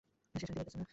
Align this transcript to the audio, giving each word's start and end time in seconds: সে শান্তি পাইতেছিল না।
সে 0.35 0.37
শান্তি 0.41 0.53
পাইতেছিল 0.57 0.79
না। 0.81 0.87